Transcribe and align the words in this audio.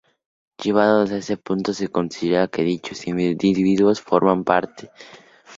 Llegados 0.63 1.11
a 1.11 1.17
ese 1.17 1.37
punto 1.37 1.75
se 1.75 1.87
considera 1.89 2.47
que 2.47 2.63
dichos 2.63 3.05
individuos 3.05 4.01
forman 4.01 4.39
una 4.39 4.43
nueva 4.47 4.65
especie. 4.65 4.89